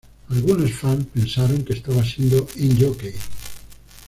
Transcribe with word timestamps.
Algunos 0.31 0.71
fans 0.73 1.05
pensaron 1.13 1.63
que 1.63 1.73
estaba 1.73 2.03
siendo 2.03 2.47
'en-jokey'. 2.57 3.19